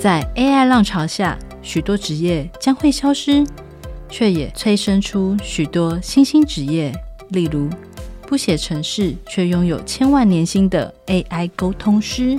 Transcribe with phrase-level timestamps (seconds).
[0.00, 3.44] 在 AI 浪潮下，许多职业将会消失，
[4.08, 6.92] 却也催生出许多新兴职业，
[7.30, 7.68] 例如
[8.22, 12.38] 不写程式却拥有千万年薪的 AI 沟通师。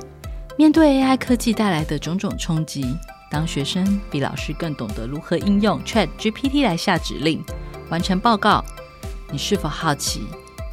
[0.57, 2.95] 面对 AI 科技带来的种种冲击，
[3.29, 7.43] 当学生比老师更懂得如何应用 ChatGPT 来下指令、
[7.89, 8.63] 完成报告，
[9.31, 10.21] 你是否好奇，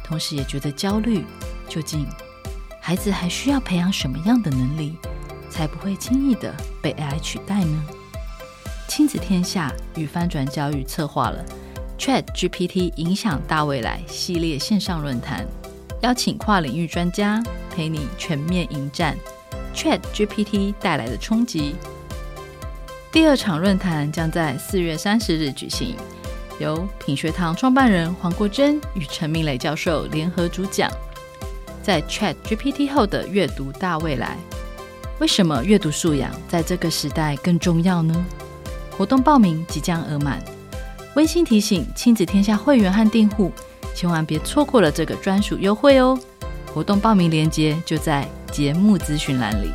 [0.05, 1.25] 同时也觉得焦虑？
[1.67, 2.07] 究竟
[2.79, 4.95] 孩子还需要培养什么样的能力，
[5.57, 6.53] 才不会轻易的
[6.83, 7.83] 被 AI 取代呢？
[8.87, 11.43] 亲子天下与翻转教育策划了
[11.97, 15.47] ChatGPT 影响大未来系列线上论坛，
[16.01, 17.41] 邀请跨领域专家
[17.71, 19.17] 陪你全面迎战
[19.73, 21.73] ChatGPT 带来的冲击。
[23.11, 25.95] 第二场论坛将在四月三十日举行，
[26.59, 30.87] 由品学堂创办人黄国珍与陈明磊教授联合主讲。
[31.81, 34.37] 在 ChatGPT 后的阅读大未来，
[35.19, 38.25] 为什么阅读素养在这个时代更重要呢？
[38.95, 40.41] 活动报名即将额满，
[41.15, 43.51] 温馨提醒亲子天下会员和订户，
[43.95, 46.17] 千万别错过了这个专属优惠哦！
[46.73, 49.71] 活动报名链接就在节目咨询栏里。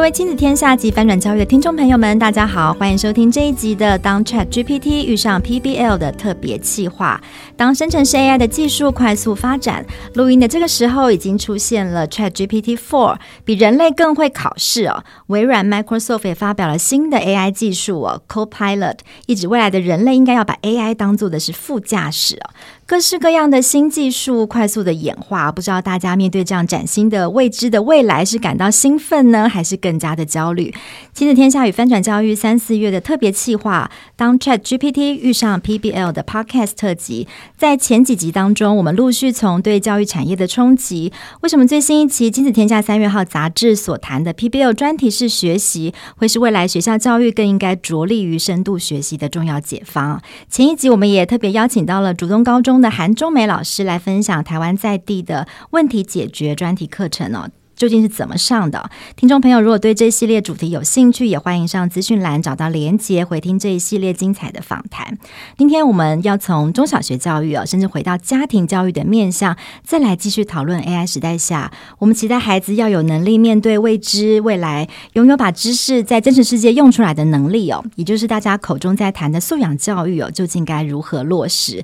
[0.00, 7.20] 各位亲子天下及翻转教育的听众朋友们，大家好，欢迎收听这一集的《当 ChatGPT 遇上 PBL》的特别企划。
[7.54, 9.84] 当生成式 AI 的技术快速发展，
[10.14, 15.04] 录音的这个时候已经出现了 ChatGPT 4，比人类更会考试哦。
[15.26, 22.50] 微软 Microsoft 也发表了新的 AI 技术哦，Copilot，意指未来的人类应该要把 AI 当做的是副驾驶哦。
[22.90, 30.74] 各式各样的新技术快速的演化，不知道大家面对这样崭新的未知的未来是感到兴奋呢，还是更加的焦虑？
[31.14, 41.12] 亲子天下与翻转教育三四月的特别企划，当 ChatGPT 遇上 PBL 的 Podcast 特辑，在前几集当中，我们陆续从对教育产业的冲击，
[41.42, 50.20] 为什么最新一期亲子天下三月号杂志所谈的 PBL 专题式学习，会是未来学校教育更应该着力于深度学习的重要解方？
[50.48, 52.79] 前一集我们也特别邀请到了竹东高中。
[52.80, 57.50] 的韩中梅老师来分享台湾在地的问题解决专题课程哦。
[57.76, 58.90] 究竟是怎么上的？
[59.16, 65.16] 听众朋友，如果对这系列主题有兴趣，也欢迎上资讯栏找到连结，回听这一系列精彩的访谈。
[65.56, 81.82] 今天我们要从中小学教育啊，甚至回到家庭教育的面向，再来继续讨论 AI 时代下，我们期待孩子要有能力面对未知未来，拥有把知识在真实世界用出来的能力哦，也就是大家口中在谈的素养教育哦，究竟该如何落实？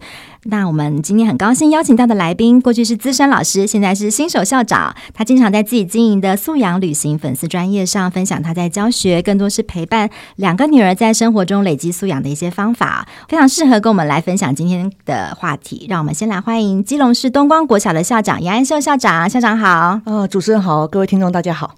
[0.49, 15.87] 那我们今天很高兴邀请到的来宾，过去是资深老师，现在是新手校长，他经常在自己经营的素养旅行粉丝专业上分享他在教学，更多是陪伴两个女儿在生活中累积素养的一些方法，非常适合跟我们来分享今天的话题。
[15.89, 19.69] 让我们先来欢迎基隆市东光国小的校长杨安秀校长，校长好。
[19.69, 21.75] 啊、哦，主持人好，各位听众大家好。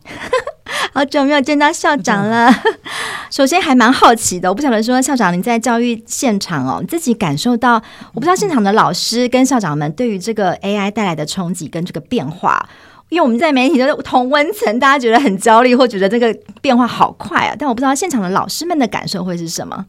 [0.93, 2.53] 好久没有见到校长了，
[3.31, 7.75] 首先还蛮好奇的，我不晓得说校长您在教育现场哦，自己感受到，
[8.13, 12.69] 我不知道现场的老师跟校长们对于这个 AI 带来的冲击跟这个变化。
[13.11, 16.31] 因为我们在媒体的同温层，大家觉得很焦虑，或觉得这个
[16.61, 17.57] 变化好快啊。
[17.59, 19.87] 但我不知道现场的老师们的感受会是什么。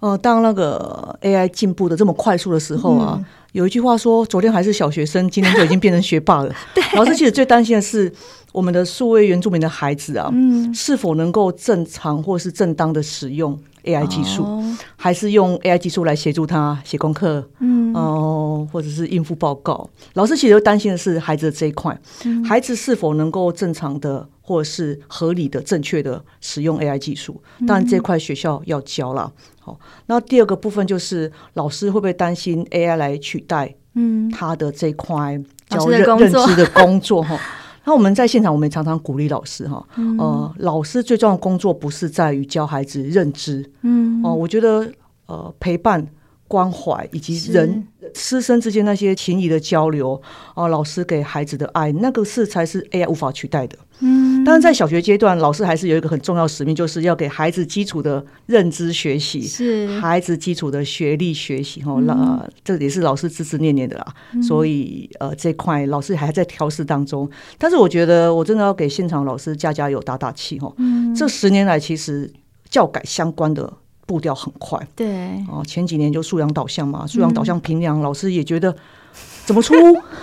[0.00, 6.54] 哦、呃，当那个 AI 进步的这么快速的时候啊，嗯、有一句话说，昨天还是小学生，今天就已经变成学霸了。
[6.74, 8.12] 对，老师其实最担心的是
[8.52, 13.58] 我们的数位原住民的孩子啊，嗯、是否能够正常或是正当的使用。
[13.84, 19.90] AI 技术，哦、还是用 AI 技术来协助他写功课，嗯，哦，或者是应付报告。
[20.14, 27.42] 老师其实担心的是孩子的这一块，嗯、孩子是否能够正常的或者是合理的、正确的使用 AI 技术。
[27.66, 29.32] 当然，这块学校要教了。
[29.58, 35.36] 好、嗯，那第二个部分就是老师会不会担心 AI 来取代，嗯，他的这块
[35.68, 37.20] 教认认知的工作？
[37.20, 37.36] 哈。
[37.84, 44.88] 那我们在现场，我们也常常鼓励老师哈，嗯、呃，老师最重要的工作不是在于教孩子认知，嗯，哦、呃，我觉得
[45.26, 46.06] 呃，陪伴、
[46.52, 50.10] 关怀以及人师生之间那些情谊的交流，
[50.54, 53.78] 哦、呃，老师给孩子的爱，那个是才是 AI 无法取代的。
[54.00, 61.82] 嗯，当然，在小学阶段，老师还是有一个很重要使命，就是要给孩子基础的认知学习，是孩子基础的学历学习。
[61.82, 64.14] 哈、嗯，那这也是老师孜孜念念的啦。
[64.34, 67.26] 嗯、所以，呃，这块老师还在调试当中。
[67.56, 70.58] 但是，我觉得我真的要给现场老师加加油、打打气。
[70.58, 72.30] 哈，嗯，这十年来，其实
[72.68, 73.72] 教改相关的
[74.06, 74.78] 步调很快。
[74.96, 78.74] 对，哦，前几年就素养导向嘛，素养导向平量，老师也觉得。
[79.44, 79.74] 怎么出？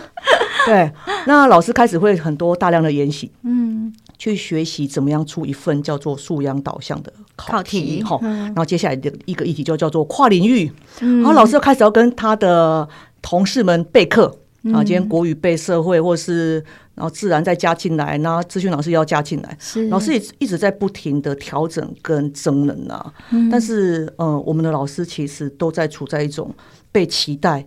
[0.66, 0.92] 对，
[1.28, 8.18] 那老师开始会很多大量的研习，嗯，去学习怎么样出一份叫做素养导向的考题哈。
[8.22, 12.88] 然后接下来的一个议题就叫做跨领域，然后老师就开始要跟他的
[13.22, 14.34] 同事们备课
[14.74, 16.64] 啊，今天国语备社会，或是
[17.00, 19.58] 然后自然再加进来，然后资讯老师要加进来，
[19.90, 23.14] 老师也一直在不停的调整跟增能啊。
[23.50, 26.54] 但是呃，我们的老师其实都在处在一种
[26.92, 27.66] 被期待，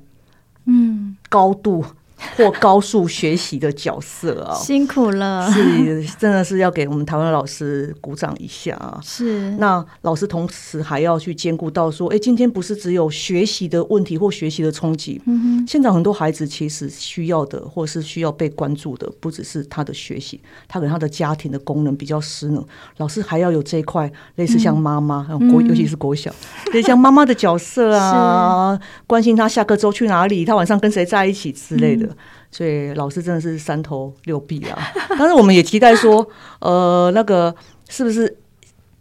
[0.67, 1.82] 嗯，高度。
[2.36, 8.98] 或高速学习的角色啊，辛苦了，是真的是要给我们台湾老师鼓掌一下啊！
[9.02, 22.64] 是，那老师同时还要去兼顾到说，哎，今天不是只有学习的问题或学习的冲击，嗯哼，现在很多孩子其实需要的或是需要被关注的，不只是他的学习，他可能他的家庭的功能比较失能，
[22.98, 26.32] 老师还要有这一块类似像妈妈，国、嗯、尤其是国小，
[26.72, 32.06] 类似像妈妈的角色啊， 关心他下课之后去哪里，他晚上跟谁在一起之类的。
[32.06, 32.12] 嗯
[32.50, 34.79] 所以老师真的是三头六臂啊！
[35.19, 36.29] 但是我们也期待说，
[36.61, 37.55] 呃，那个
[37.88, 38.38] 是不是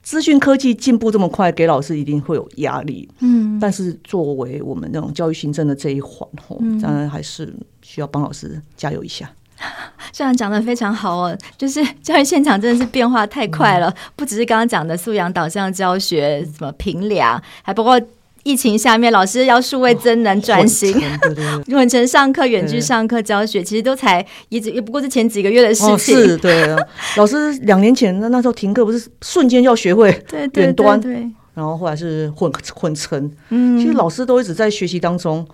[0.02, 3.10] 资讯科技进步这么快，给老师一定会有压力？
[3.19, 9.30] 嗯，但是作为我们那种教育行政的这一环，吼，当然还是需要帮老师加油一下。
[10.12, 18.00] 校长讲的非常好哦，就是教育现场真的是变化太快了，不只是刚刚讲的素养导向教学，什么评量，还包括。
[18.44, 21.00] 疫情下面，老师要数位真能转型，
[21.68, 25.98] 远程上课、远距上课教学，其实都才也只也不过是前几个月的事情。
[25.98, 26.76] 是，对。
[27.18, 30.10] 老师两年前那那时候停课，不是瞬间要学会
[30.54, 31.00] 远端，
[31.54, 33.32] 然后后来是混混成。
[33.50, 35.46] 嗯，其实老师都一直在学习当中。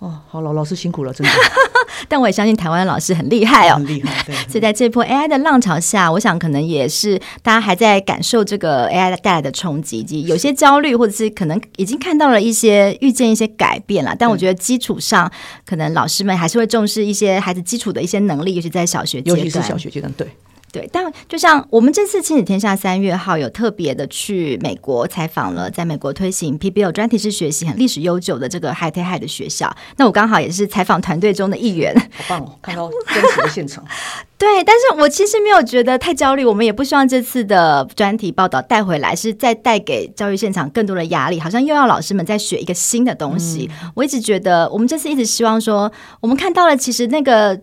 [0.00, 1.32] 哦，好了，老师辛苦了，真的。
[2.08, 4.22] 但我也相信台湾的老师很厉害哦，很厉害。
[4.24, 14.16] 对， 所以在这波 AI 的浪潮下，我想可能也是大家还在感受这个 AI 带来的冲击，以及有些焦虑，或者是可能已经看到了一些预见一些改变了。
[14.18, 15.30] 但我觉得基础上，
[15.66, 20.26] 可能老师们还是会重视一些孩子基础的一些能力，尤其在小学阶段，尤其是小学阶段，对。
[20.72, 33.84] 对，但就像我们这次亲子天下三月号有特别的去美国采访了，在美国推行 PBL 专题式学习很历史悠久的这个 High Tech High 的学校，那我刚好也是采访团队中的一员，好棒哦，看到真实的现场。
[34.38, 43.68] 对，但是我其实没有觉得太焦虑，我们也不希望这次的专题报道带回来是再带给教育现场更多的压力，好像又要老师们再学一个新的东西。
[43.82, 47.60] 嗯、我一直觉得，我们这次一直希望说，我们看到了其实那个。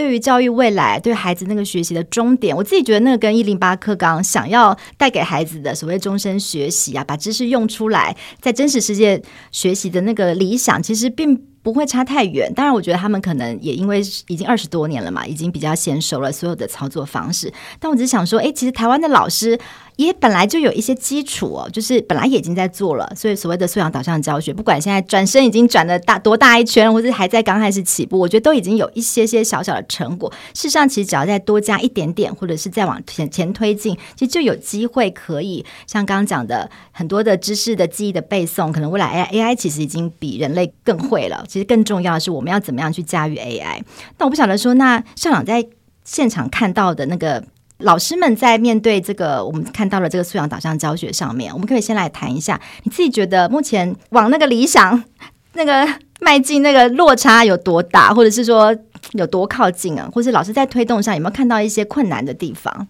[0.00, 9.20] 对于教育未来，对孩子那个学习的终点，我自己觉得那个跟一零八课纲想要带给孩子的所谓终身学习啊，把知识用出来，在真实世界
[9.50, 12.50] 学习的那个理想，其实并不会差太远。
[12.54, 17.52] 当然，我觉得他们可能也因为已经二十多年了嘛，已经比较娴熟了所有的操作方式。
[17.78, 19.60] 但我只是想说，哎，其实台湾的老师。
[20.06, 30.32] 也本来就有一些基础哦，就是本来也已经在做了，所以所谓的素养导向教学，不管现在转身已经转了大多大一圈，或者还在刚开始起步，我觉得都已经有一些些小小的成果。
[30.54, 41.44] 事实上，其实只要再多加一点点，或者是再往前前推进，其实就有机会可以像刚刚讲的很多的知识的记忆的背诵，可能未来 AI 其实已经比人类更会了。
[41.48, 43.82] 其实更重要的是，我们要怎么样去驾驭 AI？
[44.18, 45.66] 那我不晓得说，那校长在
[46.04, 47.44] 现场看到的那个。
[47.80, 55.02] 老师们在面对这个我们看到了这个素养导向教学上面，我们可以先来谈一下，你自己觉得目前往那个理想
[55.54, 55.86] 那个
[56.20, 58.76] 迈进那个落差有多大，或者是说
[59.12, 60.08] 有多靠近啊？
[60.12, 62.86] 或是老师在推动上有没有看到一些困难的地方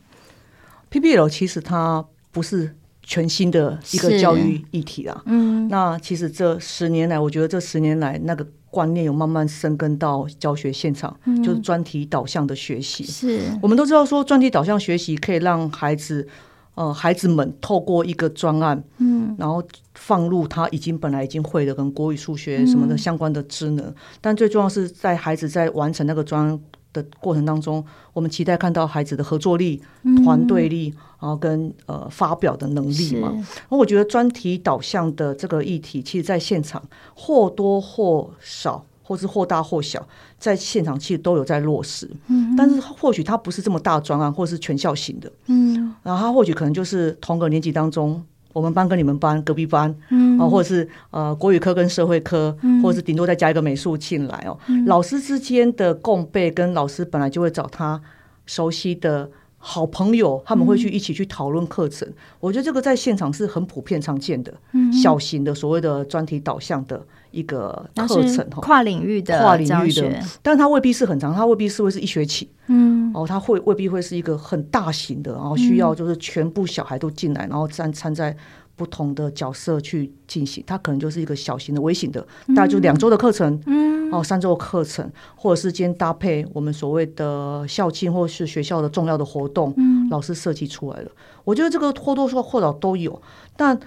[0.91, 8.47] ？PBL 其实它不是全新的一个教育议题啊，嗯，那其实这十年来，我觉得这十年来那个。
[8.71, 13.05] 观念有慢慢生根到教学现场，嗯、就是专题导向的学习。
[13.05, 16.27] 是我们都知道说，专题导向学习可以让孩子，
[16.75, 19.63] 呃，孩子们透过一个专案，嗯，然后
[19.95, 23.85] 放入他已经本来已经会的跟国语、数学什么的相关的职能。
[23.87, 26.61] 嗯、但最重要是在孩子在完成那个专案
[26.93, 29.81] 的过程当中，我们期待看到孩子的合作力、
[30.25, 33.33] 团队力，然后跟呃发表的能力嘛。
[33.69, 36.83] 那我觉得专题导向的这个议题，其实在现场
[37.15, 40.07] 或多或少，或是或大或小，
[40.39, 42.11] 在现场其实都有在落实。
[42.27, 45.31] 嗯，但是或许它不是这么大专案，或是全校型的。
[45.47, 48.25] 嗯，然后它或许可能就是同个年级当中。
[48.53, 54.59] 我们班跟你们班隔壁班，嗯，啊，或者是呃国语科跟社会科，嗯、或者是顶多再加一个美术进来哦。
[54.69, 58.01] 嗯、老师之间的共备，跟老师本来就会找他
[58.47, 59.31] 熟悉的
[59.63, 62.09] 好朋友，他们会去一起去讨论课程。
[62.09, 67.01] 嗯、我觉得这个在现场是很普遍常见的，嗯、小型的所谓的专题导向的。
[67.31, 78.37] 一个课程哈，跨领域的跨领域的，但是它未必是很长，它未必是会是一学期，嗯，哦，它会未必会是一个很大型的，然后需要就是全部小孩都进来，然后参参在
[78.81, 85.07] 不同的角色去进行，它可能就是一个小型的、微型的，大概就两周的课程，嗯，哦，三周的课程，
[85.37, 91.11] 或者是今天搭配我们所谓的校庆或是学校的重要的活动，嗯，老师设计出来了。
[91.45, 93.21] 我觉得这个或多或少都有，
[93.55, 93.79] 但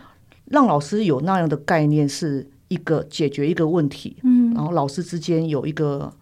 [0.45, 6.13] 让老师有那样的概念是一个解决一个问题，嗯，然后老师之间有一个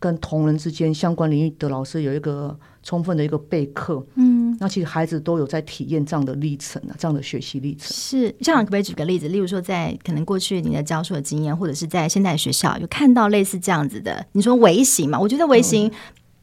[0.00, 7.88] 跟同仁之间相关领域的老师有一个充分的一个备课，嗯，那其实孩子都有在体验这样的历程啊，这样的学习历程。
[7.92, 9.28] 是，这样可不可以举个例子？
[9.28, 14.24] 例如说，在可能过去你的教授的经验，或者是在现在学校有看到类似这样子的？
[14.32, 15.18] 你说微型嘛？
[15.18, 15.90] 我觉得微型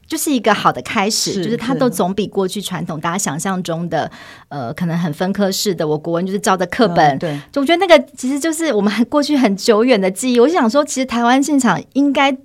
[0.05, 4.11] 就是一个好的开始，嗯、就是它都总比过去传统大家想象中的，
[4.49, 5.87] 呃，可能很分科式的。
[5.87, 10.39] 我国文就是照着课本，嗯、对，就我觉得那个其实就是我们很过去很久远的记忆。
[10.39, 12.37] 我就想说，其实台湾现场应该。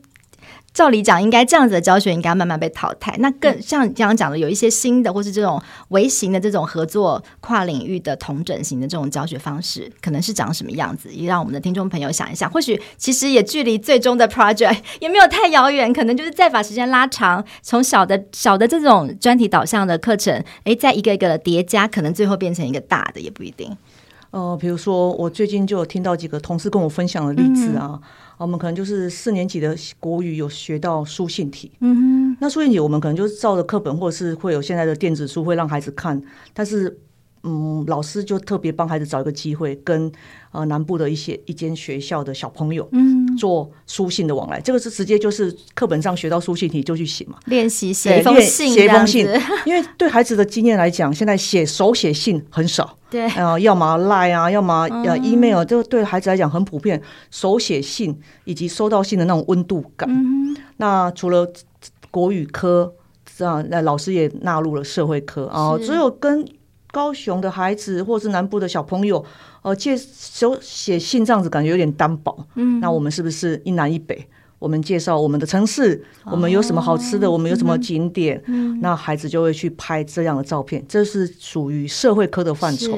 [0.78, 3.12] 照理讲，应该这样子的教学应该慢慢被淘汰。
[3.18, 11.08] 那更像刚刚讲的，有一些新的，或是这种微型的这种合作、跨领域的同整型的这种教学方式，可能是长什么样子？
[11.12, 12.49] 也让我们的听众朋友想一想。
[12.49, 23.76] 或许其实也距离最终的 project 也没有太遥远，可能就是再把时间拉长，从小的小的这种专题导向的课程，哎，再一个一个的叠加，可能最后变成一个大的，也不一定。
[24.30, 27.90] 呃，比如说我最近就有听到几个同事跟我分享的例子啊。
[27.92, 28.08] 嗯
[28.38, 36.23] 我们可能就是四年级的国语有学到书信体，嗯哼，那书信体我们可能就是照着课本，或者是会有现在的电子书会让孩子看，
[36.54, 37.00] 但是。
[37.44, 40.11] 嗯，老师就特别帮孩子找一个机会，跟
[40.50, 44.61] 呃南部的一些一间学校的小朋友，嗯，做书信的往来。
[44.61, 49.26] 这个是直接就是课本上学到书信题就去写嘛，练习写一封信，写一封信。
[49.64, 57.00] 因为对孩子的经验来讲，现在写手写信很少，对，呃，要么 Line 啊，要么呃 email，这个对孩子来讲很普遍。
[57.30, 60.09] 手写信以及收到信的那种温度感。
[60.11, 61.50] 嗯，那除了
[62.11, 62.92] 国语科
[63.37, 66.45] 这样，那老师也纳入了社会科啊，只有跟。
[66.90, 69.23] 高雄的孩子，或是南部的小朋友，
[69.62, 72.46] 呃，借手写信这样子，感觉有点单薄。
[72.54, 74.26] 嗯，那我们是不是一南一北？
[74.58, 78.42] 我们介绍我们的城市，哦、我们有什么好吃的，我们有什么景点？
[78.46, 82.90] 嗯，那孩子就会去拍这样的照片，这是属于社会科的范畴。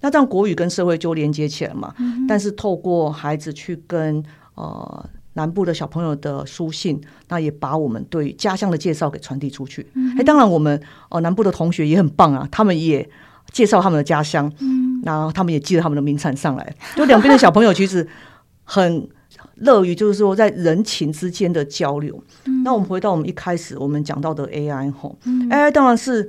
[0.00, 1.94] 那这样国语跟社会就连接起来嘛。
[1.98, 4.20] 嗯、但是透过孩子去跟
[4.56, 9.86] 呃南部的小朋友的书信，那也把我们对家乡的介绍给传递出去。
[10.18, 13.08] 哎、当然我们呃南部的同学也很棒啊，他们也。
[13.52, 14.75] 介绍他们的家乡，嗯，
[15.06, 18.06] 然后他们也寄了他们的名产上来，就两边的小朋友其实
[18.64, 19.08] 很
[19.54, 22.20] 乐于，就是说在人情之间的交流。
[22.44, 26.28] 嗯，那我们回到我们一开始我们讲到的 AI 吼，嗯，AI 当然是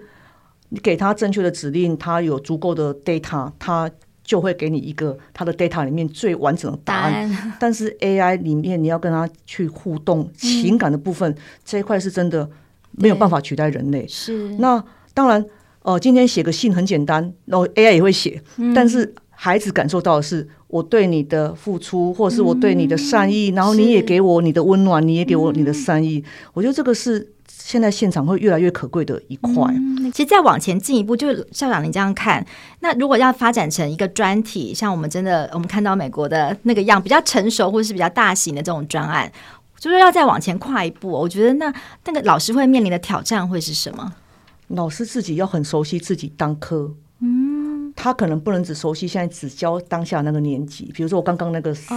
[0.69, 3.89] 你给他正确的指令，他有足够的 data，他
[4.24, 7.12] 就会给你一个他的 data 里面最完整的答案。
[7.12, 7.53] 答案。
[7.60, 12.48] 但是 AI 里面你要跟他去互动，情感的部分，嗯，这一块是真的
[12.91, 14.07] 没有办法取代人类。
[14.07, 14.84] 是，那
[15.15, 15.43] 当然。
[15.88, 26.17] 哦，今天写个信很简单，然后 AI 也会写，嗯、但是孩子感受到的是我对你的付出，或者是我对你的善意，嗯、然后你也给我你的温暖，你也给我你的善意。
[26.17, 26.24] 嗯、
[26.56, 29.53] 我觉得这个是现在现场会越来越可贵的一块。
[29.74, 32.46] 嗯、其实再往前进一步，就是校长你这样看，
[32.82, 39.32] 那如果要发展成一个专题，像我们真的我们看到美国的那个样，比较成熟或者是比较大型的这种专案，
[39.79, 44.12] 就是要再往前跨一步，我觉得那那个老师会面临的挑战会是什么？
[44.68, 51.94] 老师自己要很熟悉自己当科，嗯，他可能不能只熟悉现在只教当下那个年级，比如说我刚刚那个四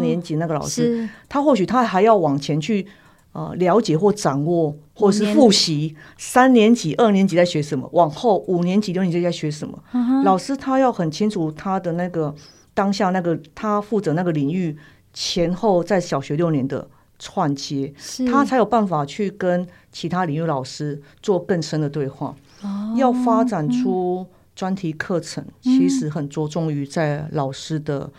[0.00, 2.86] 年级那个老师，哦、他或许他还要往前去
[3.32, 9.78] 呃了解或掌握，或是复习三年级、二年级在学什么，往后五年级、六年级在学什么。
[9.92, 12.34] 嗯、老师他要很清楚他的那个
[12.72, 14.76] 当下那个他负责那个领域
[15.12, 16.88] 前后在小学六年的。
[17.18, 17.92] 串接，
[18.26, 22.34] 他才有办法去跟其他领域老师做更深的对话。
[22.62, 28.10] 哦、要发展出专题课程，嗯、其实很着重于在老师的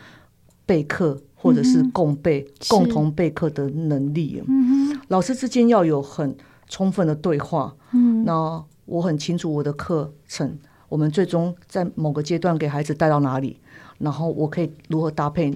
[0.66, 4.44] 备课或者是共备、嗯、共同备课的能力。
[4.48, 6.36] 嗯、老师之间要有很
[6.68, 7.76] 充分的对话。
[7.94, 10.58] 嗯、那我很清楚我的课程，
[10.90, 13.60] 我们最终在某个阶段给孩子带到哪里，
[13.98, 15.52] 然后我可以如何搭配。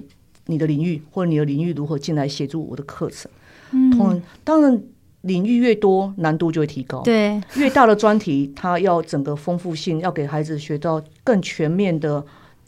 [0.46, 3.30] 你的领域或者你的领域如何进来协助我的课程？
[3.72, 4.82] 嗯，当然
[5.22, 7.00] 领域越多，难度就会提高。
[7.02, 12.24] 对，越大的专题，它要整个丰富性，要给孩子学到更全面的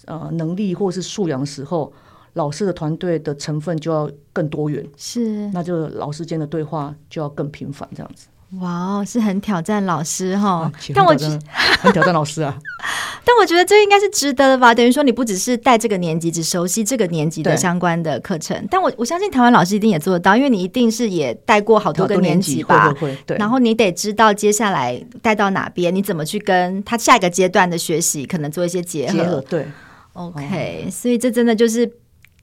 [0.07, 1.93] 呃能力或是素养的时候，
[2.35, 4.87] 老师的团队的成分就要更多元。
[4.97, 8.28] 是，那就老师间的对话就要更频繁，这样子。
[8.60, 11.38] 哇哦，是很挑战老师哈，但我觉得
[11.80, 12.56] 很挑战老师啊。
[13.26, 14.74] 但我觉得这应该是值得的吧？
[14.74, 18.56] 等于说你不只是带这个年级，只熟悉这个年级的相关的课程。
[18.70, 22.92] 但我我相信台湾老师一定也做得到，因为你一定是也带过好多个年级吧？
[22.92, 23.36] 会会对。
[23.38, 29.12] 然后你得知道接下来带到哪边，你怎么去跟他下一个阶段的学习可能做一些结合。
[29.12, 29.66] 结合对。
[30.12, 31.90] OK，、哦、所以这真的就是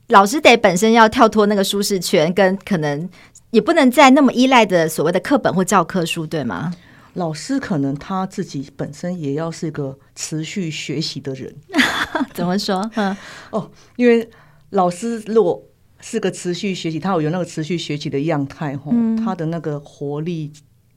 [0.10, 3.08] 老师得本身要跳脱那个舒适圈，跟可能
[3.51, 6.74] 也不能再那么依赖的所谓的课本或教科书，对吗？
[7.13, 11.53] 老师可能他自己本身也要是一个持续学习的人。
[12.34, 12.89] 怎么说？
[12.96, 13.15] 嗯，
[13.51, 14.27] 哦，因为
[14.70, 15.62] 老师如果
[16.00, 20.51] 是个持续学习，他有那个持续学习的样态，吼、嗯，他的那个活力。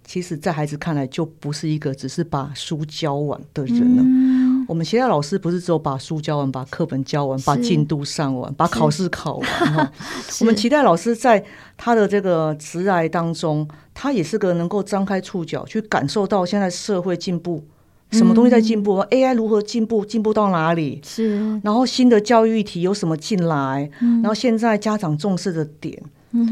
[0.07, 4.03] 其实，在孩子看来，就不是一个只是把书教完的人了。
[4.05, 9.93] 嗯、我们期待老师不是只有把书教完、把课本教完、把进度上完、把考试考完哈。
[10.41, 11.45] 我们期待老师在
[11.77, 17.65] 他的这个职涯当中，他也是个能够张开触角去感受到现在社会进步，
[18.11, 21.01] 什么东西在进步、嗯、，AI 如何进步，进步到哪里？
[21.05, 21.61] 是。
[21.63, 23.91] 然后新的教育议题有什么进来？
[24.01, 26.03] 嗯、然后现在家长重视的点。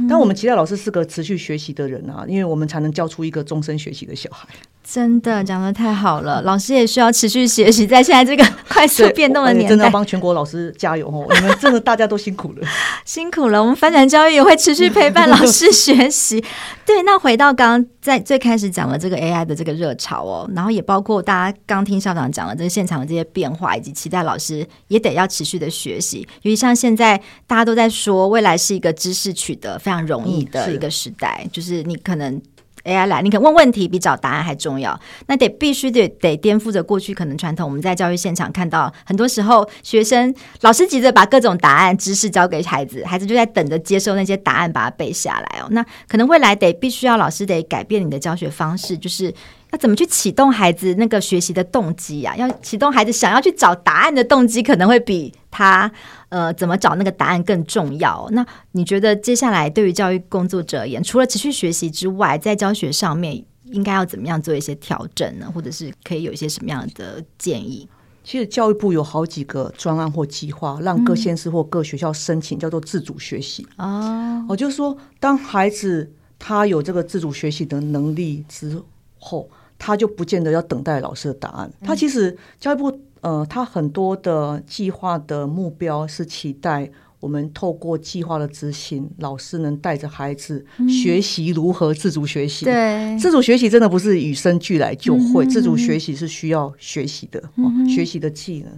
[0.09, 4.49] 但我们期待老师是个持续学习的人啊，因为我们才能教出一个终身学习的小孩。
[4.85, 11.27] 真的讲的太好了，老师也需要持续学习，在现在这个 快速变动的年代，真的要帮全国老师加油哦！
[11.35, 12.69] 你们真的大家都辛苦了，
[13.05, 13.62] 辛苦了。
[13.62, 16.45] 我们翻转教育也会持续陪伴老师学习。
[16.85, 26.27] 对，那回到刚刚在最开始讲了这个 AI 的这个热潮哦，然后也包括大家刚听校长讲了这个现场的这些变化，以及期待老师也得要持续的学习。
[26.43, 32.43] 尤其像现在大家都在说，未来是一个知识取得非常容易的一个时代，嗯、是就是你可能。
[32.85, 34.99] AI 来，你可问问题比找答案还重要。
[35.27, 37.69] 那得必须得得颠覆着过去可能传统。
[37.69, 45.69] 我们在教育现场看到，很多时候学生老师急着把各种答案知识交给孩子，孩子就在等着接受那些答案，把它背下来哦。
[45.71, 49.33] 那可能未来得必须要老师得改变你的教学方式，就是。
[49.73, 52.37] 要怎么去启动孩子那个学习的动机呀？
[52.37, 55.91] 要启动孩子想要去找答案的动机，可能会比他
[56.29, 58.29] 呃怎么找那个答案更重要。
[58.33, 65.50] 那你觉得接下来对于教育工作者而言，除了持续学习之外，在教学上面应该要怎么样做一些调整呢？
[65.55, 67.88] 或者是可以有一些什么样的建议？
[68.23, 73.67] 其实教育部有好几个专案或计划，让各县市或各学校申请，叫做自主学习。
[73.76, 78.83] 啊，我就是说，当孩子他有这个自主学习的能力之
[79.19, 79.49] 后。
[79.85, 81.69] 他就不见得要等待老师的答案。
[81.81, 92.64] 他其实教育部呃，他很多的计划的目标是期待我们透过计划的执行，老师能带着孩子学习如何自主学习。
[92.64, 97.42] 对，自主学习真的不是与生俱来就会，自主学习是需要学习的，
[97.88, 98.73] 学习的技能。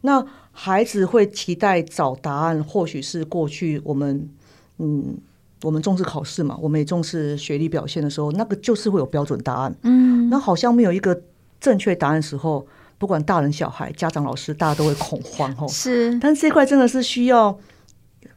[0.00, 4.28] 那孩子会期待找答案，或许是过去我们
[4.78, 5.16] 嗯。
[5.62, 9.74] 我们重视考试嘛，我们也重视学历表现的时候，那个就是会有标准答案。
[9.82, 11.20] 嗯，那好像没有一个
[11.60, 12.64] 正确答案的时候，
[12.96, 15.66] 不管大人小孩、家长老师，大家都会恐慌吼。
[15.66, 17.58] 是，但是这块真的是需要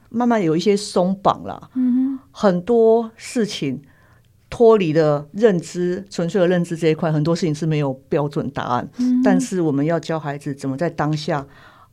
[0.09, 1.69] 慢慢有一些松绑啦。
[1.75, 3.81] 嗯，很多事情
[4.49, 8.89] 脱离了认知，纯粹的认知这一块，很多事情是没有标准答案。
[8.97, 11.45] 嗯，但是我们要教孩子怎么在当下，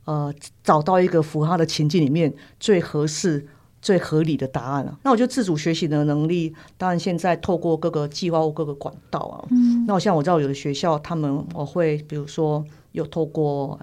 [0.05, 3.45] 呃，找到一个符合他的情境里面最合适。
[3.81, 4.99] 最合理的答案了。
[5.03, 9.47] 那我觉得自主学习的能力，当然现在透过各个计划或各个管道啊。
[9.51, 9.85] 嗯。
[9.87, 13.79] 那我像我知道有的学校，他们我会比如说有透过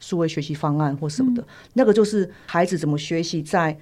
[0.00, 3.78] 数位学习方案或什么的，嗯、那个就是孩子怎么学习在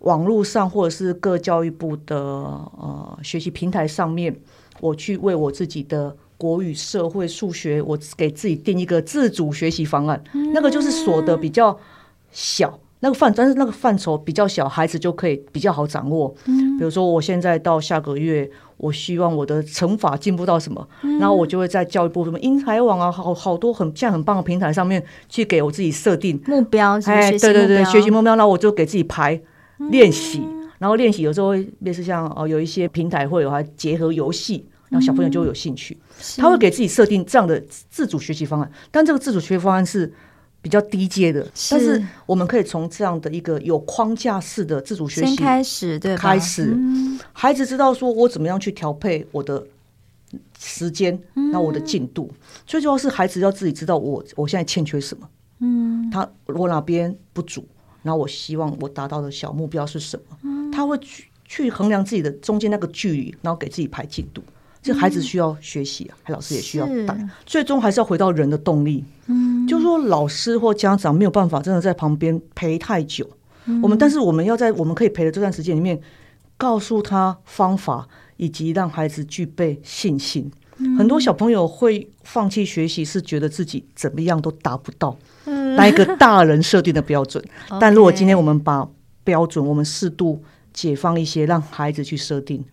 [0.00, 4.36] 网络上或者是各教育部的呃学习平台上面，
[4.80, 10.22] 我去为我自己的国语、社会、数学，我给自己定一个自主学习方案。
[10.34, 11.78] 嗯、那个就是锁的比较
[12.30, 12.78] 小。
[13.00, 16.34] 那个范，但是那个范畴比较小，孩子就可以比较好掌握。
[16.46, 26.40] 嗯，比如说我现在到下个月，我希望我的乘法进步到什么，嗯、然后我就会在教育部什么英才网啊，好好多很现在很棒的平台上面去给我自己设定。
[26.46, 26.98] 目标。
[27.04, 29.38] 哎，对对对，学习目标，然后我就给自己排
[29.90, 40.10] 练习，嗯、然后练习有时候会类似像哦，有一些平台会有还结合游戏，然后小朋友就会有兴趣，嗯、他会给自己设定这样的自主学习方案，但这个自主学习方案是。
[40.66, 46.76] 比较低阶的，但是我们可以从这样的一个有框架式的自主学习开始，对，开始，
[47.32, 49.64] 孩子知道说我怎么样去调配我的
[50.58, 51.16] 时间，
[51.52, 52.28] 那我的进度，
[52.66, 55.28] 最重要是孩子要自己知道我我现在欠缺什么，
[55.60, 57.64] 嗯，他我哪边不足，
[58.02, 64.42] 然后我希望我达到的小目标是什么，他会去去衡量自己的中间那个距离，然后给自己排进度。
[64.86, 69.04] 这孩子需要学习啊，还老师也需要带，最终还是要回到人的动力。
[69.26, 73.28] 嗯，就是说老师或家长没有办法真的在旁边陪太久。
[73.82, 76.00] 我们但是我们要在我们可以陪的这段时间里面，
[76.56, 80.48] 告诉他方法，以及让孩子具备信心。
[80.96, 85.16] 很多小朋友会放弃学习，是觉得自己怎么样都达不到
[85.76, 87.42] 那一个大人设定的标准。
[87.80, 88.88] 但如果今天我们把
[89.24, 90.40] 标准，我们适度
[90.72, 92.64] 解放一些，让孩子去设定。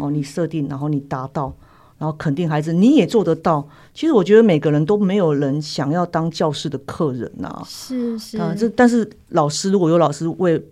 [0.00, 1.54] 哦，你设定，然后你达到，
[1.98, 3.68] 然后肯定孩子，你也做得到。
[3.92, 10.62] 其实我觉得每个人都没有人想要当教室的客人呐、啊，是是啊，这但是老师如果有老师为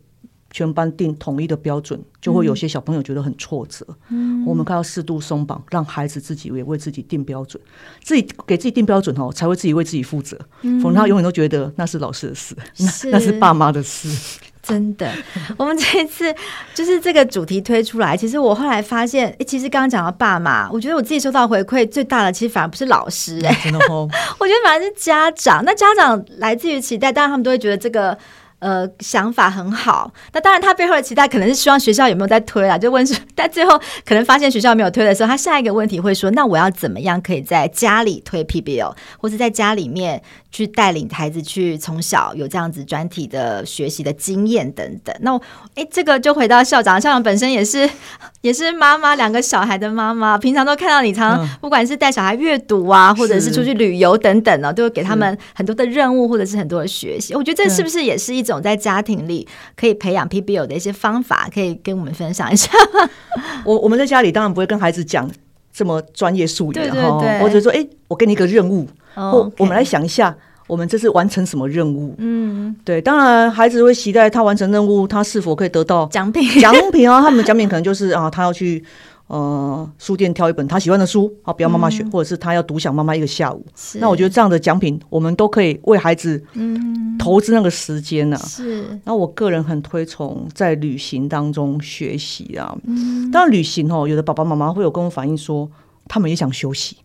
[0.51, 3.87] 全班定统一的标准，就会有些小朋友觉得很挫折。
[4.09, 7.63] 嗯，我们看要适度松绑，让孩子自己也为自己定标准，
[8.03, 10.39] 自己给自己定标准哦，才会自己为自己负责。
[10.63, 14.41] 嗯，否则他永远都觉得那是老师的事，是那那是爸妈的事。
[14.69, 15.11] 真的，
[15.57, 16.35] 我们这一次
[16.75, 25.65] 就是这个主题推出来，其实我后来发现，欸，其实刚刚讲到爸妈，我觉得我自己收到回馈最大的，其实反而不是老师，哎，真的哦， 我觉得反而是家长。
[25.65, 28.17] 那家长来自于期待，当然他们都会觉得这个。
[28.61, 30.13] 呃，想法很好。
[30.33, 45.15] 那当然，他背后的期待可能是希望学校有没有在推啦，就问说， 但最后可能发现学校没有推的时候，他下一个问题会说：那我要怎么样可以在家里推 PBL，或者在家里面去带领孩子去从小有这样子专题的学习的经验等等？
[45.21, 45.41] 那
[45.77, 47.89] 哎，这个就回到校长，校长本身也是
[48.43, 57.35] 也是妈妈，两个小孩的妈妈，平常都看到你常常不管是带小孩阅读啊，或者是出去旅游等等呢，都会给他们很多的任务或者是很多的学习。
[57.35, 62.71] 我觉得这是不是也是一种在家庭里可以培养 PBL 的一些方法，可以跟我们分享一下。
[63.65, 65.31] 我我们在家里当然不会跟孩子讲
[65.73, 70.35] 这么专业术语，对对对，或者说，哎、欸，我给你一个任务，哦、或我们来想一下，
[70.67, 72.15] 我们这次完成什么任务？
[72.19, 76.61] 嗯，对，当然孩子会期待他完成任务，他是否可以得到奖品？
[76.61, 78.85] 奖品啊，他们的奖品可能就是啊，他要去。
[79.29, 83.63] 呃，书店挑一本他喜欢的书，好，不要妈妈选，嗯、或者是他要独享妈妈一个下午。
[84.01, 86.43] 那我觉得这样的奖品，我们都可以为孩子
[87.19, 88.47] 投资那个时间呢、啊。
[88.47, 88.99] 是。
[89.05, 92.75] 那我个人很推崇在旅行当中学习啊。
[92.85, 93.31] 嗯。
[93.31, 95.71] 当然，旅行哦，有的爸爸妈妈会有跟我反映说，
[96.07, 96.97] 他们也想休息。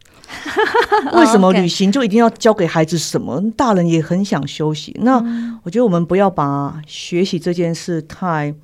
[1.15, 3.43] 为什么旅行就一定要教给孩子什么？
[3.57, 4.97] 大人也很想休息。
[5.01, 5.17] 那
[5.63, 8.55] 我觉得我们不要把学习这件事太。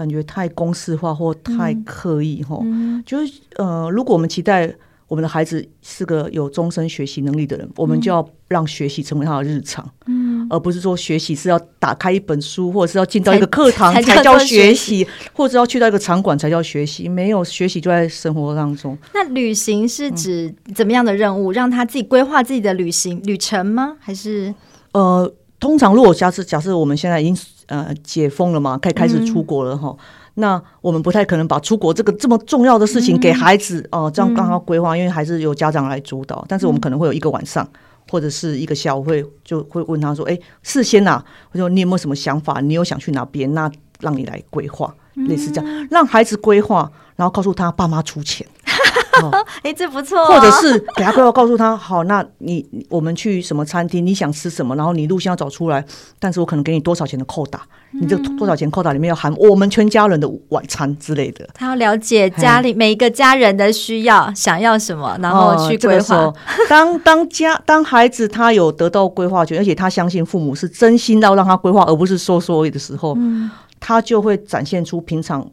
[0.00, 2.58] 感觉太公式化或太刻意哈，
[3.04, 4.74] 就是呃，如果我们期待
[5.06, 17.08] 我们的孩子是个有终身学习能力的人，嗯、我们就要让学习成为他的日常，嗯，而不是说学习是要打开一本书，或者是要进到一个课堂才叫学习，或者要去到一个场馆才叫学习。
[17.08, 18.96] 没有学习就在生活当中。
[19.12, 21.52] 那旅行是指怎么样的任务？
[21.52, 23.96] 嗯、让他自己规划自己的旅行旅程吗？
[24.00, 24.54] 还是
[24.92, 25.30] 呃，
[25.60, 27.36] 通常如果假设假设我们现在已经。
[27.70, 29.90] 呃，解封了嘛，可以开始出国了哈。
[29.90, 29.96] 嗯、
[30.34, 36.44] 那我们不太可能把出国这个这么重要的事情给孩子哦、嗯呃，这样刚好规划，因为还是由家长来主导。
[36.48, 37.78] 但是我们可能会有一个晚上、嗯、
[38.10, 42.60] 或者是一个下午会就会问他说：“哎，事先呐、啊，我说你有没有什么想法？
[42.60, 43.54] 你有想去哪边？
[43.54, 43.70] 那
[44.00, 48.44] 让你来规划，类似这样，让孩子规划，然后告诉他爸妈出钱。”
[49.62, 50.26] 哎，这不错、哦。
[50.26, 54.04] 或者是给他规划，告诉他好，那你我们去什么餐厅？
[54.04, 54.74] 你想吃什么？
[54.76, 55.84] 然后你路线要找出来。
[56.18, 57.60] 但是我可能给你多少钱的扣打？
[57.92, 61.48] 嗯、你这多少钱扣打里面要含我们全家人的晚餐之类的。
[61.54, 66.16] 他要了解家里每一个家人的需要，嗯、想要什么，然后去规划。
[66.16, 75.46] 哦这个、当当家当孩子他有得到规划权，而且他相信父母是真心要让他规划，而不是说说而已的时候，嗯、他就会展现出平常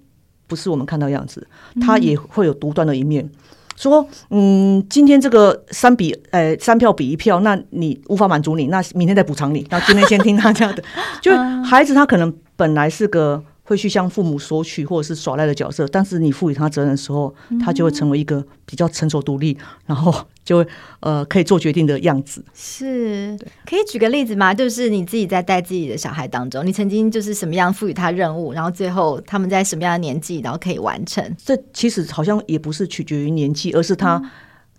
[0.47, 1.45] 不是我们看到样子，
[1.81, 3.23] 他也会有独断的一面。
[3.23, 3.29] 嗯
[3.77, 9.67] 说，嗯，今天这个三比，呃，三票比一票，那你无法满足你，那明天再补偿你。
[9.69, 10.83] 那今天先听他这样的，
[11.21, 11.31] 就
[11.63, 13.43] 孩子他可能本来是个。
[13.67, 20.67] 会去向父母索取或者是耍赖的角色，但是你赋予他责任的时候，他就会成为一个比较成熟独立， 然后就会
[21.01, 22.41] 呃可以做决定的样子。
[22.53, 24.53] 是，可以举个例子吗？
[24.53, 31.35] 就是你自己在带自己的小孩当中，你曾经就是什么样赋予他任务，然后最后他们在什么样的年纪，然后可以完成？
[31.37, 34.31] 这其实好像也不是取决于年纪，而是他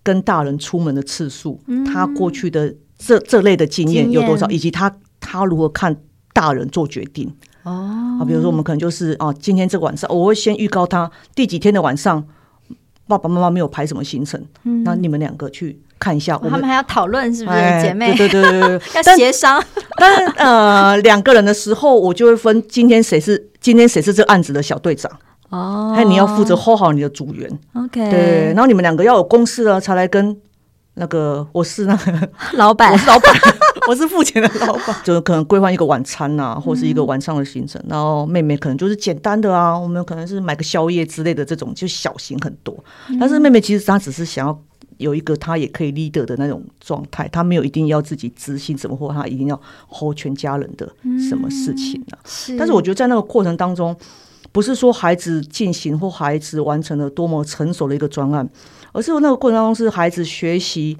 [0.02, 5.94] 跟大人出门的次数，嗯、他过去的这这类的经验有多少，以及他他如何看
[6.32, 7.30] 大人做决定。
[7.68, 12.24] 哦，啊，比如说我们可能就是啊，今天这个晚上我会先预告他第几天的晚上，
[13.06, 16.36] 爸爸妈妈没有排什么行程，嗯，那你们两个去看一下。
[16.38, 18.14] 我们他们还要讨论是不是姐妹？
[18.16, 19.62] 对对对对， 要协商。
[19.98, 25.10] 但呃，两个人的时候，我就会分今天谁是今天谁是这个案子的小队长
[25.50, 27.50] 哦，还有你要负责 hold 好你的组员。
[27.74, 30.36] OK，对，然后你们两个要有共识了，才来跟
[30.98, 33.32] 那个我是那个 老板，我是老板。
[33.88, 37.80] 我是付钱的老板， 就是可能规划一个晚餐呐、啊，或是一个晚上的行程。
[37.84, 42.76] 嗯、然后妹妹可能就是简单的啊，我们可能是买个宵夜之类的这种，就小型很多。
[43.08, 44.62] 嗯、但是妹妹其实她只是想要
[44.98, 49.58] 有一个她也可以 leader 的那种状态，她没有一定要自己执行什么，或她一定要
[49.88, 50.86] hold 全家人的
[51.26, 52.20] 什么事情呢、啊？
[52.24, 52.56] 嗯、是。
[52.58, 53.96] 但是我觉得在那个过程当中，
[54.58, 58.50] 不是说孩子进行或孩子完成了多么成熟的一个专案，
[58.90, 60.98] 而是那个过程当中是孩子学习。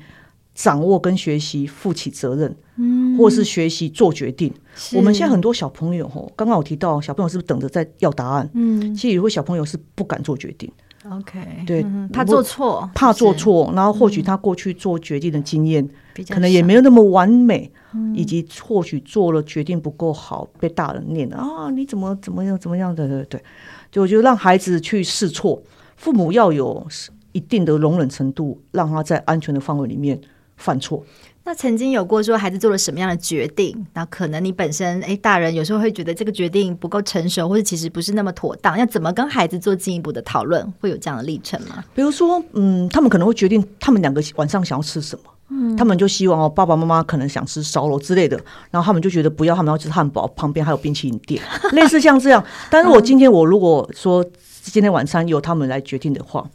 [0.55, 4.53] 掌握跟学习负起责任，嗯，或是学习做决定。
[4.93, 8.51] 我们现在很多小朋友，吼，刚刚我提到小朋友是不是等着在要答案？
[8.55, 10.69] 嗯，其实有些小朋友是不敢做决定
[11.09, 15.91] ，OK，对，他做错，怕做错，然后或许他过去做决定的经验、嗯、
[16.29, 17.71] 可能也没有那么完美，
[18.15, 23.07] 以及或许做了决定不够好，被大人念啊，你怎么怎么样怎么样的？
[23.07, 23.43] 对对对，
[23.91, 25.63] 就我觉得让孩子去试错，
[25.97, 26.87] 父母要有
[27.33, 30.21] 一定的容忍程度，让他在安全的范围里面
[30.57, 31.05] 犯错。
[31.49, 33.75] 那曾经有过说孩子做了什么样的决定？
[33.95, 40.71] 那可能你本身哎，大人有时候会觉得这个决定不够成熟，或者其实不是那么妥当，要怎么跟孩子做进一步的讨论？
[40.79, 41.83] 会有这样的历程吗？
[41.95, 48.39] 比如说，嗯，他们可能会决定他们两个晚上想要吃什么，嗯，他们就希望哦，爸爸妈妈可能想吃烧肉之类的，
[48.71, 52.45] 然后他们就觉得不要，他们要吃汉堡，旁边还有冰淇淋店，类似像这样。
[52.69, 54.23] 但是我今天我如果说
[54.71, 56.49] 今天晚餐由他们来决定的话。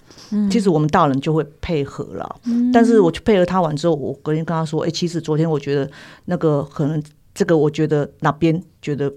[0.50, 5.88] 其实我们大人就会配合了，嗯、但是我去配合他完之后，我隔天跟他说：“哎、欸，其实昨天我觉得
[6.26, 7.00] 那个可能
[7.36, 9.14] 这个，我觉得哪边觉得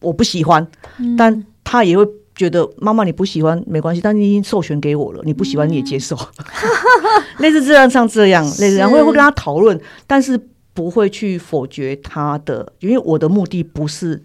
[0.00, 0.66] 我不喜欢，
[0.98, 10.40] 嗯、但他也会觉得妈妈你不喜欢没关系，但你已经授权给我了，你不喜欢你也接受，嗯、 类似这样像这样，类似然后会跟他讨论，但是
[10.72, 14.24] 不会去否决他的，因为我的目的不是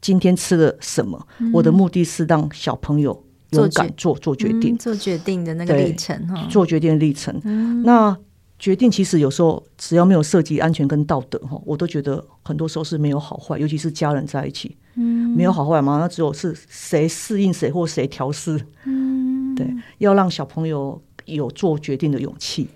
[0.00, 3.20] 今天吃了什么，嗯、我的目的是让小朋友。”
[3.54, 7.40] 勇敢做做决定，做决定的那个历程哈，做决定的历程。
[7.82, 8.16] 那
[8.58, 22.68] 决定其实有时候只要没有涉及安全跟道德哈，我都觉得很多时候是没有好坏，尤其是家人在一起，嗯，没有好坏嘛，那只有是谁适应谁或谁调试，嗯， 对，要让小朋友有做决定的勇气，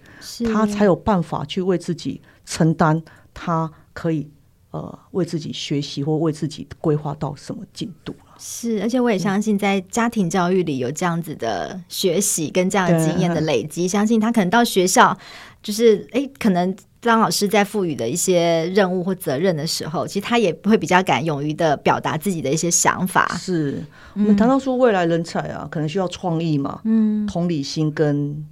[0.52, 3.00] 他才有办法去为自己承担，
[3.32, 4.28] 他可以
[4.72, 8.14] 呃为自己学习或为自己规划到什么进度。
[8.38, 15.16] 是，而且我也相信，在家庭教育里有这样子的学习跟这样的经验的累积，相信他可能到学校，
[15.62, 23.26] 就是诶，可能当老师在赋予的一些任务或责任的时候，其实他也会比较敢勇于的表达自己的一些想法。
[23.36, 23.82] 是
[24.14, 28.46] 我们谈到说未来人才啊，可能需要创意嘛，嗯，同理心跟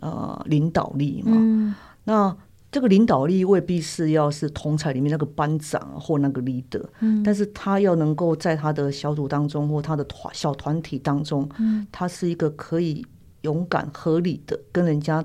[0.00, 1.74] 呃领导力嘛，嗯，
[2.04, 2.36] 那。
[2.72, 13.04] 这个领导力未必是要是同才里面那个班长或那个 leader，嗯，但是他要能够在他的小组当中或他的团小团体当中，嗯，他是一个可以
[13.42, 15.22] 勇敢合理的跟人家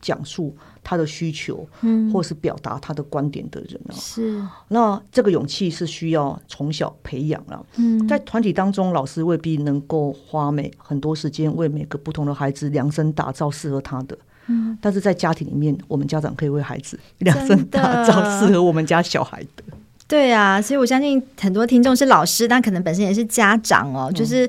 [0.00, 4.42] 讲述他的需求，嗯，或是表达他的观点的人啊，是。
[4.68, 14.16] 那这个勇气是需要从小培养了，嗯，在团体当中，老师未必能够花每很多时间为每个不同的孩子量身打造适合他的。
[14.80, 19.62] 但是在家庭里面，我们家长可以为孩子量身打造适合我们家小孩的。
[20.06, 24.48] 对啊，所以我相信很多听众是老师，但可能本身也是家长哦，就是。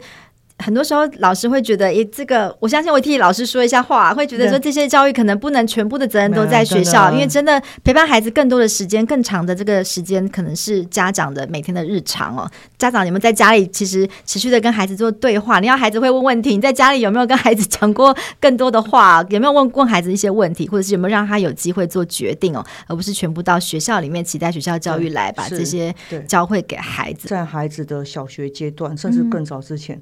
[0.61, 12.49] 很多时候，老师会觉得，诶，这个我相信我替老师说一下话，会觉得说这些教育可能不能全部的责任都在学校，因为真的陪伴孩子更多的时间、更长的这个时间，可能是家长的每天的日常哦。
[12.77, 19.25] 家长，你们在家里其实持续的跟孩子做对话，你要孩子会问问题，你在家里有没有跟孩子讲过更多的话？
[19.29, 25.93] 有没有问问孩子一些问题，或者是有没有让他有机会做决定哦，而不是全部到学校里面期待学校教育来把这些
[26.27, 27.27] 教会给孩子。
[27.27, 29.95] 在孩子的小学阶段，甚至更早之前。
[29.95, 30.01] 嗯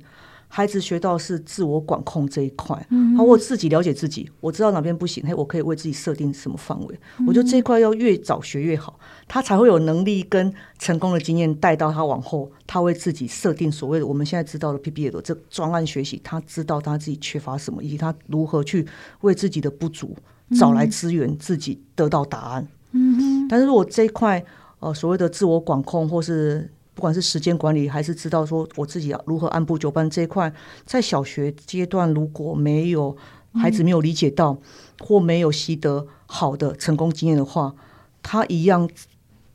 [0.51, 6.99] 孩子学到是自我管控这一块，嗯，我自己了解自己，我知道哪边不行，嘿，我可以为自己设定什么范围。
[7.27, 18.85] 我觉得这一块要越早学越好，他才会有能力跟成功的经验带到他往后，他为自己设定所谓的我们现在知道的 PBL 的这专案学习，他知道他自己缺乏什么，以及他如何去
[19.21, 20.17] 为自己的不足
[20.57, 22.67] 找来资源，自己得到答案。
[22.91, 24.43] 嗯，但是如果这一块
[24.79, 26.67] 呃所谓的自我管控或是
[26.99, 30.51] 不管是时间管理，还是知道说我自己要如何按部就班这一块，
[30.85, 33.15] 在小学阶段如果没有
[33.53, 34.59] 孩子没有理解到，嗯、
[34.99, 37.73] 或没有习得好的成功经验的话，
[38.21, 38.89] 他一样，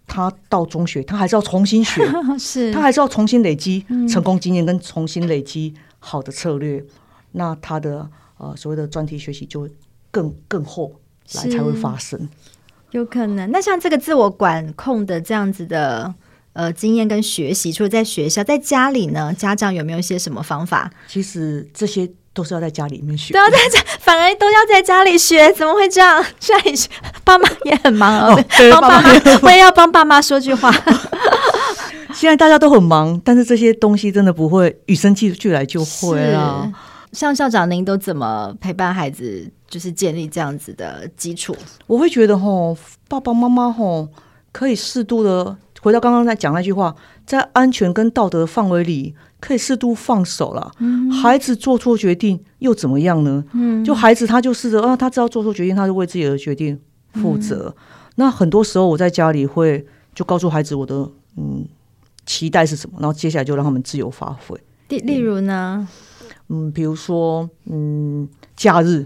[0.07, 2.03] 他到中学他还是要重新学，
[2.41, 6.87] 是他还是要重新累积成功经验跟重新累积好的策略，嗯、
[7.33, 9.71] 那他的呃所谓的专题学习就会
[10.11, 10.91] 更更后
[11.35, 12.27] 来才会发生，
[12.93, 13.51] 有可能。
[13.51, 16.15] 那像这个自我管控的这样子的。
[16.55, 20.89] 呃，经验跟学习，除了在学校，在家里呢，家长有没有一些什么方法？
[21.09, 26.25] 其实这些都是要在家里面学，都要在家， 反而都要在家里学，怎么会这样？
[26.39, 26.89] 家里学，
[27.25, 28.45] 爸妈也很忙哦。
[28.57, 29.11] 对，帮爸妈，
[29.43, 30.73] 我也要帮爸妈说句话。
[32.15, 36.73] 现在大家都很忙，但是这些东西真的不会与生俱来就会啊。
[37.11, 41.57] 像校长，您都怎么陪伴孩子，就是建立这样子的基础？
[41.89, 44.09] 我会觉得吼，爸爸妈妈吼
[44.53, 45.57] 可以适度的。
[45.85, 50.73] 回到刚刚在讲那句话，在安全跟道德范围里，可以适度放手了。
[50.79, 53.45] 嗯、孩子做错决定又怎么样呢？
[53.53, 56.81] 嗯、就孩子他就试着啊，他知道做错决定，他就为自己的决定
[57.13, 57.67] 负责。
[57.77, 61.67] 嗯、那很多时候我在家里会就告诉孩子我的嗯
[62.25, 64.59] 期待是什么，然后接下来就让他们自由发挥。
[64.89, 65.87] 例例如呢？
[66.49, 69.05] 嗯，比如说嗯，假日，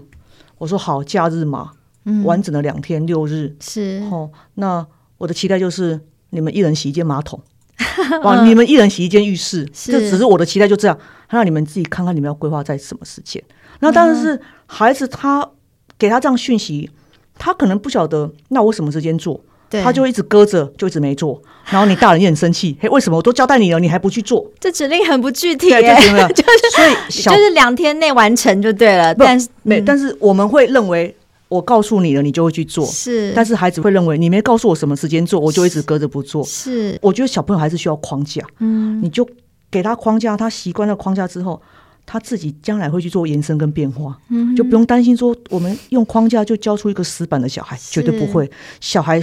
[0.57, 1.71] 我说好，假日嘛，
[2.05, 4.87] 嗯，完整的两天六日是哦，那
[5.17, 5.99] 我的期待就是
[6.31, 7.41] 你们一人洗一间马桶。
[8.23, 8.43] 哇！
[8.45, 10.97] 你们一人洗一间浴室，这只是我的期待，就这样。
[11.29, 13.41] 让你们自己看看你们要规划在什么时间。
[13.79, 15.49] 那当然是孩子，他
[15.97, 16.89] 给他这样讯息，
[17.37, 19.39] 他可能不晓得，那我什么时间做？
[19.69, 21.41] 他就一直搁着，就一直没做。
[21.69, 24.45] 然后你大人也很生气，嘿， 为什么我都交代你了，你还不去做？
[24.59, 25.81] 这指令很不具体，对，
[26.33, 29.15] 就是所以就是两天内完成就对了。
[29.15, 31.15] 但是没，但是我们会认为。
[31.49, 32.85] 我告诉你了，你就会去做。
[32.85, 36.43] 是，但是孩子会认为你没告诉我什么时间做，我就一直搁着不做。
[36.45, 38.41] 是，我觉得小朋友还是需要框架。
[38.59, 39.27] 嗯，你就
[39.71, 41.59] 给他框架，他习惯了框架之后，
[42.05, 44.17] 他自己将来会去做延伸跟变化。
[44.29, 48.49] 嗯，就不用担心说我们用框架就教出一个死板的小孩，绝对不会。
[48.79, 49.19] 小孩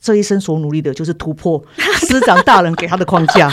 [0.00, 1.62] 这一生所努力的就是突破
[2.08, 3.48] 师长大人给他的框架。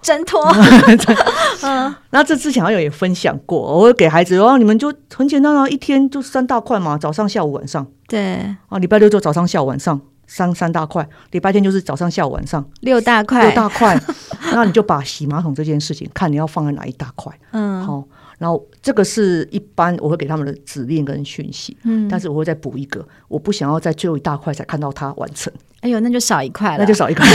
[0.00, 0.40] 挣脱，
[1.62, 7.86] 嗯，那这之前好像也分享过，我会给孩子，然后你们就很简单啊，一天就三大块嘛，早上、下午、晚上。
[8.06, 14.00] 对，啊，礼拜六就早上、下午、晚上三三大块，礼拜天就是早上、下午、晚上六大块，六大块。
[14.54, 18.04] 那你就把洗马桶这件事情，看你要放在哪一大块，嗯，好。
[18.38, 25.52] 然后这个是一般我会给他们的指令跟讯息，嗯，但是我会再补一个，我不想要在最后一大块才看到它完成。
[25.80, 27.26] 哎呦，那就少一块了，那就少一块，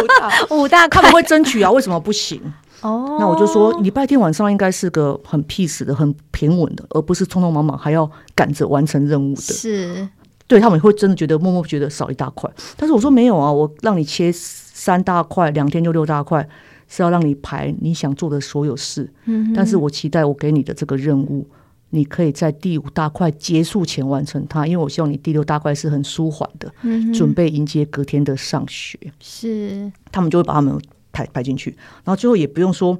[0.54, 2.38] 五大他们会争取啊，为什么不行？
[2.82, 9.40] 哦，那我就说礼拜天晚上应该是个很 peace 的、很平稳的，而不是匆匆忙忙还要赶着完成任务的。
[9.40, 10.06] 是，
[10.50, 16.46] 对他们会真的觉得默默觉得少一大块，但是我说没有啊，我让你切三大块，两天就六大块。
[16.92, 21.46] 是要让你排你想做的所有事，嗯，但是我期待我给你的这个任务，
[21.90, 28.98] 你可以在第五大块结束前完成它，因为我希望你第六大块是很舒缓的，嗯，准备迎接隔天的上学。
[29.20, 30.76] 是，他们就会把他们
[31.12, 31.70] 排排进去，
[32.02, 32.98] 然后最后也不用说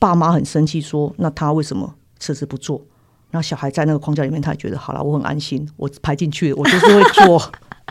[0.00, 2.84] 爸妈很生气说，那他为什么迟迟不做？
[3.34, 7.42] 然后小孩在那个框架里面，他也觉得好了，我很安心，我排进去，我就是会做。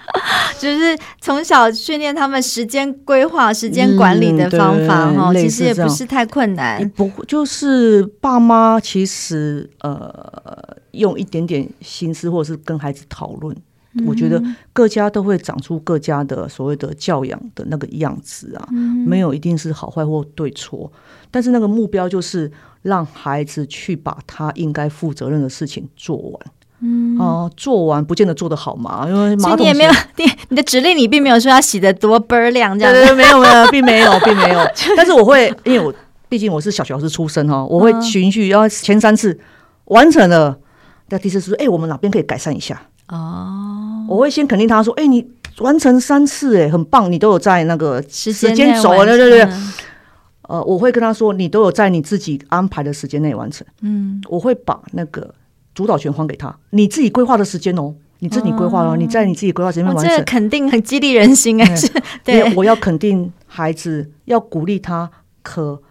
[0.57, 6.87] 就是从小训练他们时间规划、时间管理的方法哈、嗯，其实也不是太困难。
[6.91, 13.61] 不，就是爸妈其实呃，用一点点心思，或者是跟孩子讨论、嗯，
[14.05, 20.91] 我觉得各家都会长出各家的所谓的教养的那个样子啊、嗯，没有一定是好坏或对错，
[21.29, 22.51] 但是那个目标就是
[22.81, 26.39] 让孩子去把他应该负责任的事情做完。
[26.85, 34.59] 嗯哦，做完不见得做得好嘛，因为马桶你也没有你你的指令，你并没有说要洗得多倍儿亮这样子，对没有没有，并没有并没有。
[34.97, 35.93] 但是我会，因为我
[36.27, 39.39] 毕竟我是小学老师出身哈，我会循序，然后前三次
[39.85, 40.59] 完成了，
[41.07, 42.81] 那第四次说，哎、欸，我们哪边可以改善一下？
[43.09, 45.25] 哦，我会先肯定他说，哎、欸，你
[45.59, 49.47] 完成三次，哎，很棒，你都有在那个时间轴，对对对。
[50.47, 53.65] 呃，我会跟他说，你都有在你自己安排的时间内完成。
[53.81, 55.33] 嗯，我会把那个。
[55.75, 61.91] 主导权还给他，你自己规划的时间哦，你自己规划了，你在你自己规划时间完成，这肯定很激励人心哎，是，
[62.23, 65.09] 对， 我要肯定孩子，要鼓励他
[65.41, 65.81] 可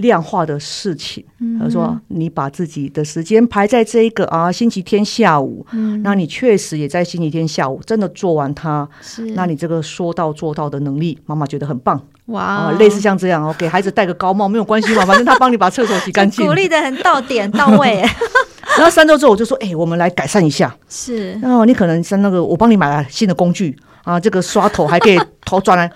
[0.00, 1.24] 量化的事情。
[1.58, 12.00] 他、嗯、说，你把自己的时间排在这一个啊星期天下午，嗯，那你确实也在星期天下午真的做完它，是，那你这个说到做到的能力，妈妈觉得很棒。
[12.26, 18.04] 哇、啊，类似像这样哦，给孩子戴个高帽没有关系嘛，反正他帮你把厕所洗干净，鼓励的很到点到位。
[18.76, 20.74] 然后三周之后我就说，哎、欸，我们来改善一下。
[20.88, 25.90] 是，然后你可能像那个，我帮你买了新的工具啊，这个刷头还可以头转来、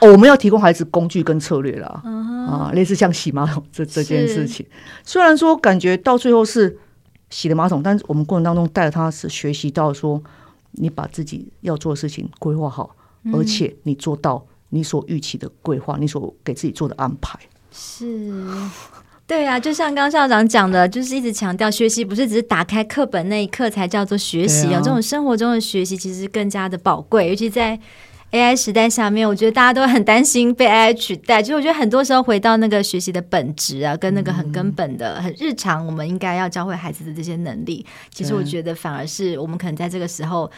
[0.00, 0.12] 哦。
[0.12, 2.37] 我们要提供孩子工具跟策略了、uh-huh.
[2.48, 4.64] 啊，类似像洗马桶这这件事情。
[5.04, 6.78] 虽然说感觉到最后是
[7.30, 10.22] 洗了马桶，但是我们过程当中带着他是学习到说，
[10.72, 14.44] 你把自己要做的事情规划好、嗯，而且你做到。
[14.70, 17.38] 你所预期的规划，你所给自己做的安排，
[17.72, 18.46] 是，
[19.26, 27.80] 对啊，就像刚校长讲的，就是一直强调学习不是只是打开课本那一刻才叫做学习啊，这种生活中的学习其实更加的宝贵，尤其在
[28.32, 31.42] AI 时代下面，我觉得大家都很担心被 AI 取代。
[31.42, 40.50] 其实我觉得很多时候回到那个学习的本质啊，跟那个很根本的、很日常，我们应该要教会孩子的这些能力，其实我觉得反而是我们可能在这个时候。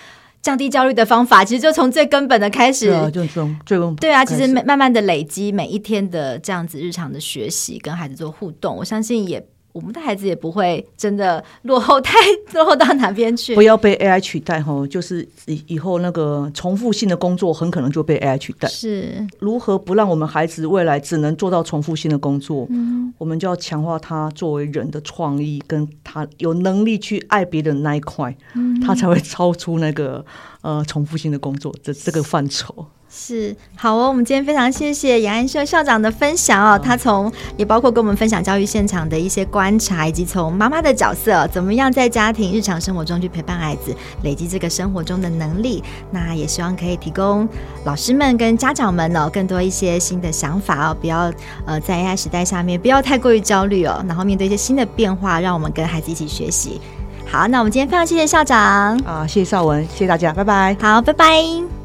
[0.42, 2.86] 降低焦虑的方法，其实就从最根本的开始。
[2.86, 3.96] 对啊，就从最根本。
[3.96, 9.46] 对啊，其实慢慢的累积每一天的这样子日常的学习，跟孩子做互动，我相信也。
[9.72, 12.14] 我们的孩子也不会真的落后太
[12.52, 18.68] 落后到哪边去，不要被 AI 取代哈，就是以以后那个重复性的工作很可能就被 AI 取代。
[18.68, 22.66] 是如何不让我们孩子未来只能做到重复性的工作？
[22.70, 30.24] 嗯，我们就要强化他作为人的创意，跟他有能力去爱别人那一块，嗯，他才会超出那个
[30.62, 32.86] 呃重复性的工作这这个范畴。
[33.12, 36.78] 是好哦，我们今天非常谢谢杨安秀校长的分享哦。
[36.78, 43.92] 他从也包括跟我们分享教育现场的一些观察，以及从妈妈的角色怎么样在家庭日常生活中去陪伴孩子，
[44.22, 45.82] 累积这个生活中的能力。
[46.12, 47.48] 那也希望可以提供
[47.84, 51.32] 老师们跟家长们哦更多一些新的想法哦，不要
[51.66, 56.80] 呃在 AI 时代下面不要太过于焦虑哦，然后面对一些新的变化，让我们跟孩子一起学习。
[57.26, 60.76] 好，那我们今天非常谢谢校长啊，谢谢绍文，谢谢大家，拜拜。
[60.80, 61.79] 好，拜拜。